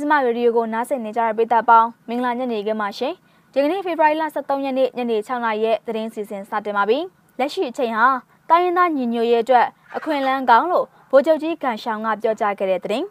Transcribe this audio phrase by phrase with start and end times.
[0.00, 3.14] စမရေဒီယိုကိုနားဆင်နေကြတဲ့ပရိသတ်ပေါင်းမင်္ဂလာညနေခင်းပါရှင်
[3.52, 6.98] ဒီကနေ့ဖေဖော်ဝါရီလ23ရက်နေ့ညနေ6နာရီရဲ့သတင်းစီစဉ်စတင်ပါပြီ
[7.38, 8.08] လက်ရှိအချိန်ဟာ
[8.50, 9.66] တိုင်းရင်းသားညီညွတ်ရေးအတွက်
[9.96, 13.06] အခွင့်အလမ်းကောင်းလို့ဗိုလ်ချုပ်ကြီးကန်ရှောင်းကပြောကြားခဲ့တဲ့သတင်း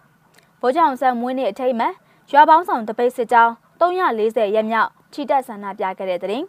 [0.62, 1.94] ဗိုလ်ချုပ်အောင်ဆန်းမွေးနေ့အထိမ်းအမှတ်
[2.32, 6.46] ရွာပေါင်းဆောင်တပိတ်စစ်ကြောင်း340ရက်မြောက်ချီတက်ဆန္ဒပြခဲ့တဲ့သတင်း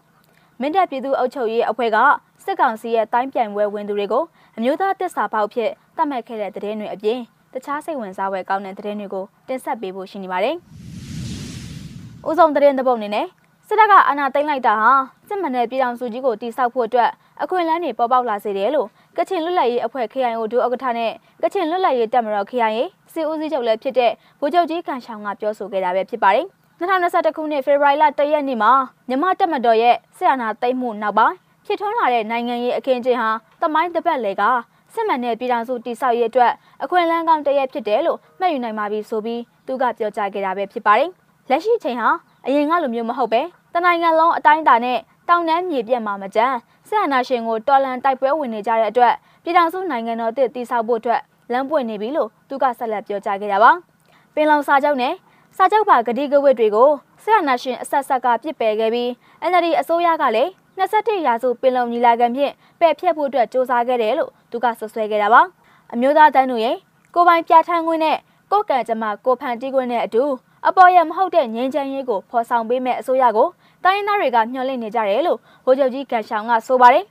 [0.60, 1.98] မင်းတပ်ပြည်သူ့အုပ်ချုပ်ရေးအဖွဲ့က
[2.44, 4.24] စစ်ကောင်စီရဲ့တိုင်းပြိုင်ပွဲဝင်သူတွေကို
[4.56, 7.20] အမျိုးသားတစ္ဆာပေါက်ဖြစ်တတ်မှတ်ခဲ့တဲ့သတင်းတွေအပြင်
[7.54, 10.56] တခြားစိတ်ဝင်စားဖွယ်ကောင်းတဲ့သတင်းတွေကိုတင်ဆက်ပေးဖို့ရှိနေပါတယ်။
[12.28, 13.26] ဦးဆုံးသတင်းတစ်ပုဒ်အနေနဲ့
[13.66, 14.90] စစ်တပ်ကအာဏာသိမ်းလိုက်တာဟာ
[15.28, 17.10] စစ်မှန်တဲ့ပြည်ထောင်စုကြီးကိုတည်ဆောက်ဖို့အတွက်
[17.42, 22.80] အခွင့်အလမ်းတွေပေါ်ပေါက်လာစေတယ်လို့ကချင်လွတ်လပ်ရေးအဖွဲ့ KIO ဒုဥက္ကဋ္ဌနဲ့ကချင်လွတ်လပ်ရေးတပ်မတော် KIA
[23.12, 26.46] စစ်ဦးစီးချုပ်လည်းဖြစ်တဲ့ဗိုလ်ချုပ်ကြီးကန်ရှောင်းကပြောဆိုခဲ့တာပဲဖြစ်ပါတယ်။
[26.80, 28.72] 2021ခုနှစ်ဖေဖော်ဝါရီလ1ရက်နေ့မှာ
[29.08, 31.36] မြန်မာတပ်မတော်ရဲ့စစ်အာဏာသိမ်းမှုနောက်ပိုင်း
[31.66, 33.30] ဖြစ်ထွန်းလာတဲ့နိုင်ငံရေးအခင်းအကျင်းဟာ
[33.62, 34.42] တမိုင်းတစ်ပတ်လေက
[34.94, 41.10] စစ်မှန်တဲ့ပြည်ထောင်စုတည်ဆောက်ရေးအတွက်အခွင့်အလမ်းကောင်းတစ်ရက်ဖြစ်တယ်လို့မှတ်ယူနိုင်ပါပြီဆိုပြီးသူကပြောကြားခဲ့တာပဲဖြစ်ပါတယ်။
[41.50, 42.08] လက်ရှိချိန်ဟာ
[42.46, 43.42] အရင်ကလိုမျိုးမဟုတ်ပဲ
[43.74, 46.56] တနိုင်ငံလုံးအတိုင်းအတာနဲ့တောင်တန်းမြေပြက်မှာမကြမ်း
[46.88, 51.20] စစ်အာဏာရှင်ကိုတော်လှန်တိုက်ပွဲဝင်နေကြတဲ့အတွက်ပြည်ထောင်စုနိုင်ငံတော်တည်တည်ဆောက်ဖို့အတွက်
[51.52, 53.72] လမ်းပွင့်နေပြီလို့သူကဆက်လက်ပြောကြားခဲ့တာပါ။
[54.34, 55.14] ပင်လုံစာချုပ်နဲ့
[55.56, 56.90] စာချုပ်ပါဂတိကဝတ်တွေကို
[57.24, 59.08] စစ်အာဏာရှင်အဆက်ဆက်ကပြစ်ပယ်ခဲ့ပြီး
[59.50, 60.50] NLD အစိုးရကလည်း
[60.80, 65.42] 21ရာစုပင်လုံညီလာခံဖြင့်ပယ်ဖျက်ဖို့အတွက်စ조사ခဲ့တယ်လို့သူကဆွဆွဲခဲ့တာပါ
[65.92, 66.76] အမျိုးသားတန်းတို့ရဲ့
[67.14, 68.16] ကိုပိုင်ပြဋ္ဌာန်းခွင့်နဲ့
[68.52, 70.24] ကိုကံကြမ္မာကိုဖန်တီးခွင့်နဲ့အတူ
[70.68, 73.48] အပေါ်ရမဟုတ်တဲ့ငြင်းချမ်းရေးကိုဖော်ဆောင်ပေးမဲ့အစိုးရကို
[73.84, 77.04] တိုင်းသားတွေကမျှော်လင့်နေကြတယ်လို့ဗိုလ်ချုပ်ကြီးကန်ရှောင်းကဆိုပါတယ်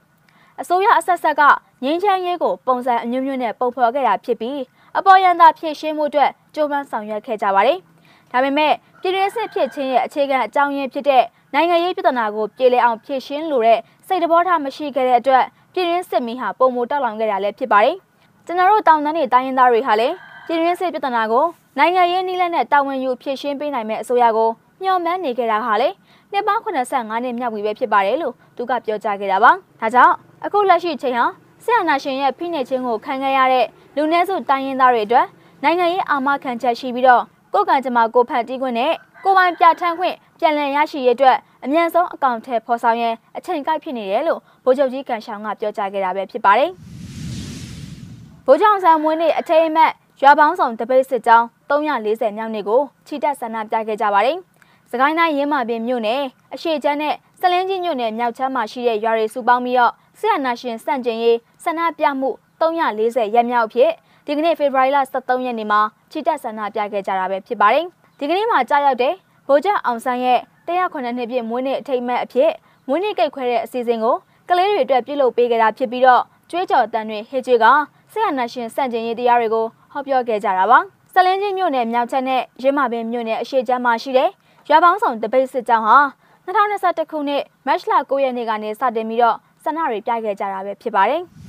[0.62, 1.42] အစိုးရအဆက်ဆက်က
[1.84, 4.60] ငင်းချမ်းရေးကိုပုံစံအမျိုးမျိုးနဲ့ပုံဖော်ခဲ့တာဖြစ်ပြီး
[4.98, 7.78] အပေါ်ယံသာဖြည့်ရှင်းမှုအတွက်ကြိုးပမ်းဆောင်ရွက်ခဲ့ကြပါတယ်။
[8.32, 17.96] ဒါပေမဲ့ပြည်တွင်းစစ်ဖြစ်ခြင်းရဲ့အခြေခံအကြောင်းရင်းဖြစ်တဲ့နိုင်ငံရေးပြဿနာကိုပြေလည်အောင်ဖြေရှင်းလိုတဲ့စိတ်တဘောထားမရှိခဲ့တဲ့အတွက်ပြည်ရင်းစစ်မီးဟာပုံမတောက်လောင်ခဲ့တာလည်းဖြစ်ပါတယ်။
[18.46, 20.16] ကျွန်တော်တို့တောင်တန်းတွေတိုင်းရင်းသားတွေဟာလည်း
[20.48, 21.46] ပြည်ရင်းစစ်ပြဿနာကို
[21.78, 24.50] နိုင်ငံရေးနည်းလမ်းနဲ့တာဝန်ယူဖြေရှင်းပေးနိုင်မဲ့အစိုးရကို
[24.82, 25.90] မျှော်မှန်းနေခဲ့တာဟာလေ
[26.32, 29.52] နှစ်ပေါင်း85နှစ်မြောက်ပြီပဲဖြစ်ပါတယ်လို့သူကပြောကြားခဲ့တာပါ။
[29.82, 30.14] ဒါကြောင့်
[30.46, 31.26] အခုလက်ရှိချိန်ဟာ
[31.64, 33.66] ဆရာနာရှင်ရဲ့ဖိနှိပ်ခြင်းကိုခံခဲ့ရတဲ့
[33.96, 35.26] လူနည်းစုတိုင်းရင်းသားတွေအတွက်
[35.64, 37.24] နိုင်ငံရေးအာမခံချက်ရှိပြီးတော့
[37.54, 38.94] ကိုယ်ကံကြမ္မာကိုဖန်တီးခွင့်နဲ့
[39.24, 46.70] ကိုပိုင်ပြဋ္ဌာန်းခွင့်ပြန်လည်ရရှိရေးအတွက်အမြန်ဆုံးအကောင့်ထဲဖော်ဆောင်ရန်အချိန်ကိုက်ဖြစ်နေတယ်လို့ဗိုလ်ချုပ်ကြီးကန်ရှောင်းကပြောကြားခဲ့တာပဲဖြစ်ပါတယ်။
[48.46, 54.38] ဗိုလ်ချုပ်ဆန်မွေးနေ့အထိမ်းအမှတ်ရွာပေါင်းဆောင်တပိတ်စစ်ကြောင်း340မြောက်နေ့ကိုချီတက်ဆန္ဒပြခဲ့ကြပါတယ်။
[54.92, 56.22] စကိုင်းတိုင်းရင်းမာပင်မြို့နယ်
[56.54, 62.30] အရှိချမ်းနဲ့စလင်းကြီးမြို့နယ်မြောက်ချမ်းမှာရှိတဲ့ရွာတွေစုပေါင်းပြီးတော့ဆရာနာရှင်စန့်ကျင်ရေးဆန္ဒပြမှု
[62.62, 63.92] 340ရက်မြောက်ဖြစ်
[64.26, 65.82] ဒီကနေ့ဖေဖော်ဝါရီလ23ရက်နေ့မှာ
[66.12, 67.86] ချီတက်ဆန္ဒပြခဲ့ကြတာပဲဖြစ်ပါတယ်။
[68.20, 69.14] ဒီကနေ့မှာကြားရောက်တဲ့
[69.48, 72.52] ဗိုလ်ချုပ်အောင်ဆန်းရဲ့109နှစ်ပြည့်မွေးနေ့အထိမ်းအမှတ်အဖြစ်
[72.88, 74.16] မွေးနေ့ကိတ်ခွဲတဲ့အစီအစဉ်ကို
[74.50, 77.66] ကလေးတွေအတွက်ပြုလုပ်ပေးခဲ့တာဖြစ်ပြီးတော့ကျွေးကြော်တန်တွေဟစ်ကျွေးက
[78.12, 80.80] ဆရာနာရှင်စန့်ကျင်ရေးတရားတွေကိုဟောပြောခဲ့ကြတာပါ။
[81.14, 84.30] စလင်းချင်းမြို့နယ်မြောက်ချက်နဲ့ရင်းမာပင်မြို့နယ်အရှေ့ချမ်းမှာရှိတဲ့
[84.70, 85.98] ရွာပေါင်းဆောင်တပိတ်စစ်ကြောင်းဟာ
[86.46, 91.24] 2021ခုနှစ်မတ်လ9ရက်နေ့ကနေစတင်ပြီးတော့ဆန္ဒတွေပြခဲ့ကြတာပဲဖြစ်ပါတယ်။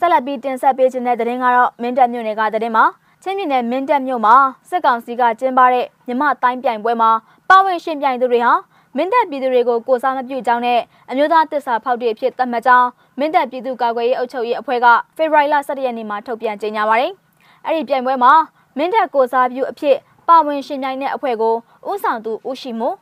[0.00, 2.84] ဆက်လက်ပြီးတင်ဆက်ပေးခြင်းတဲ့သတင်းကတော့မင်းတပ်မြို့နယ်ကသတင်းမှာ
[3.22, 4.34] ချင်းပြည်နယ်မင်းတပ်မြို့မှာ
[4.70, 7.10] စစ်ကောင်စီကကျင်းပတဲ့မြမတိုင်းပြိုင်ပွဲမှာ
[7.48, 8.52] ပါဝင်ရှင်ပြိုင်သူတွေဟာ
[8.96, 10.80] မင်းတပ်ပြည်သူတွေကိုကိုစားမပြုကြောင်းနဲ့
[11.10, 12.88] အမျိုးသားတစ္ဆာဖောက်တွေဖြစ်သတ်မှတ်ကြောင်း
[13.18, 17.12] မင်းတပ်ပြည်သူ့ကာကွယ်ရေးအုပ်ချုပ်ရေးအဖွဲ့ကဖေဖော်ဝါရီလ17ရက်နေ့မှာထုတ်ပြန်ကြေညာပါတယ်။
[17.66, 18.32] အဲ့ဒီပြိုင်ပွဲမှာ
[18.76, 19.96] မင်းတပ်ကိုစားပြုအဖြစ်
[20.28, 21.54] ပါဝင်ရှင်ပြိုင်တဲ့အဖွဲ့ကို
[21.90, 22.96] ဥဆောင်သူဦးရှိမို့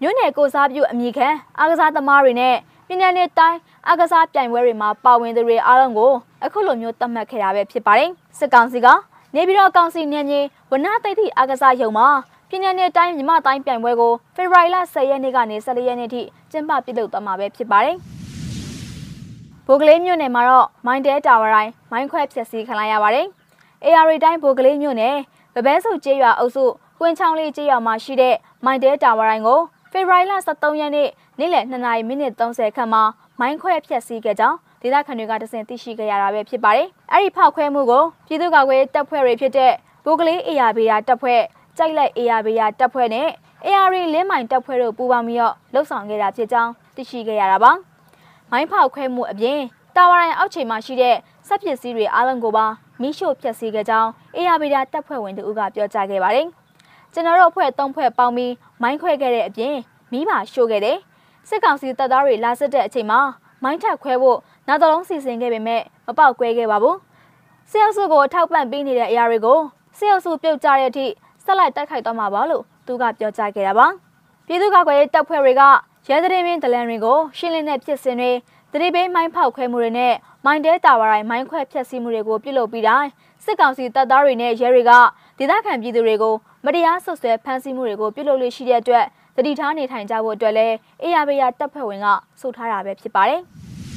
[0.00, 2.54] မြို့နယ်ကိုစားပြုအမိခံအားကစားသမားတွေနဲ့
[2.88, 6.12] ပြည်내နဲ့တိုင်းအားကစားပြိုင်ပွဲတွေမှာပါဝင်သူတွေအားလုံးကို
[6.44, 8.86] အခုလိုမျိုးသတ်မှတ်ခဲ့တာပဲဖြစ်ပါတယ်။စစ်ကောင်စီက
[9.34, 12.08] နေပြည်တော်ကောင်စီနေမြေဝနသိတိအားကစားရုံမှာ
[12.48, 17.96] ပြည်내နဲ့တိုင်းမြမတိုင်းပြိုင်ပွဲကိုဖေဖော်ဝါရီလ10ရက်နေ့ကနေ14ရက်နေ့ထိကျင်းပပြုလုပ်သွားမှာပဲဖြစ်ပါတယ်။
[19.66, 23.26] ဘိုကလေးမြို့နယ်မှာတော့မိုင်းတဲတာဝါတိုင်းမိုင်းခွဲဖျက်ဆီးခံလိုက်ရပါတယ်။
[23.84, 25.16] AR တိုင်းဘိုကလေးမြို့နယ်
[25.54, 26.64] ဗဘဲစုကျေးရွာအုပ်စု
[27.00, 29.60] ကွင်းချောင်းလေးကျေးရွာမှာရှိတဲ့မိုင်းတဲတာဝါတိုင်းကို
[29.96, 31.08] ဖေဖော်ဝါရီလ23ရက်နေ့
[31.38, 33.02] နေ့လယ်2နာရီမိနစ်30ခန့်မှာ
[33.40, 39.72] မိုင်းခွဲဖျက်ဆီးခဲ့ကြောင်းဒေသခံတွေကတစင်သိရှိခဲ့ရတာပဲဖြစ်ပါတယ်။အဲ့ဒီဖောက်ခွဲမှုကိုပြည်သူ့ကာကွယ်တပ်ဖွဲ့တွေဖြစ်တဲ့
[40.04, 41.40] ဘိုကလေး ARB ရာတပ်ဖွဲ့
[41.76, 43.28] ကြိုက်လိုက် ARB ရာတပ်ဖွဲ့နဲ့
[43.66, 47.72] AR လင်းမိုင်တပ်ဖွဲ့တို့ပူးပေါင်းပြီးတော့လှုပ်ဆောင်ခဲ့တာဖြစ်ကြောင်းသိရှိခဲ့ရတာပါ။
[48.50, 49.58] မိုင်းဖောက်ခွဲမှုအပြင်
[49.96, 51.16] တာဝါရိုင်အောက်ခြေမှာရှိတဲ့
[51.48, 52.66] စက်ပစ္စည်းတွေအားလုံးကိုပါ
[53.00, 56.48] မိရှို့ဖျက်ဆီးခဲ့ကြောင်း ARB ရာတပ်ဖွဲ့ဝင်တို့ကပြောကြားခဲ့ပါတယ်။
[57.12, 59.74] ကျွန်တော်တို့အဖွဲ့၃ဖွဲ့ပေါင်းပြီးမိုင်းခွဲခဲ့တဲ့အပြင်
[60.12, 60.98] မိပါရှို့ခဲ့တယ်။
[61.48, 63.20] စစ်ကောင်စီတပ်သားတွေလာစစ်တဲ့အချိန်မှာ
[63.62, 64.38] မိုင်းထက်ခွဲဖို့
[64.68, 66.96] နောက်တစ်လုံးစီစဉ်ခဲ့ပေမဲ့မပေါက်ကွဲခဲ့ပါဘူး။
[67.70, 69.58] စစ်အုပ်စုကိုထောက်ပံ့ပေးနေတဲ့အရာတွေကို
[69.98, 71.06] စစ်အုပ်စုပြုတ်ကြတဲ့အထိ
[71.44, 73.86] ဆက်လိုက်တိုက်ခိုက်သွားမှာပါလို့သူကပြောကြားခဲ့တာပါ။
[74.46, 75.62] ပြည်သူ့ကာကွယ်ရေးတပ်ဖွဲ့တွေက
[76.08, 78.32] ရဲသတင်းမင်းဒလန်တွေကိုရှင်းလင်းတဲ့ဖြစ်စဉ်တွေ
[78.72, 80.14] တတတိပေးမိုင်းဖောက်ခွဲမှုတွေနဲ့
[80.44, 83.10] မိုင်းတဲတာဝါတိုင်းမိုင်းခွဲဖျက်ဆီးမှုတွေကိုပြုလုပ်ပြီးတိုင်း
[83.44, 84.92] စစ်ကောင်စီတပ်သားတွေနဲ့ရဲတွေက
[85.38, 86.34] ဒေသခံပြည်သူတွေကို
[86.64, 89.04] မတရားဆွဆွဲဖမ်းဆီးမှုတွေကိုပြုလုပ်လို့ရှိတဲ့အတွက်
[89.36, 92.06] တတိထားနေထိုင်ကြဖို့အတွက်လည်းအေယာဘယာတပ်ဖွဲ့ဝင်က
[92.40, 93.40] ဆိုထားတာပဲဖြစ်ပါတယ်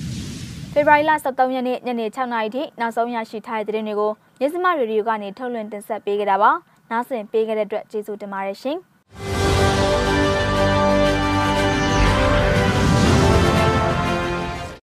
[0.73, 6.51] ။ဖေဖော်ဝါရီလ23ရက်နေ့ညနေ6နာရီထိနောက်ဆုံးရရှိထားတဲ့သတင်းတွေကိုမြစမရေဒီယိုကနေထုတ်လွှင့်တင်ဆက်ပေးကြတာပါ။
[6.91, 8.79] နားဆင်ပေးခဲ့တဲ့အတွက်ကျေးဇူးတင်ပါတယ်ရှင်။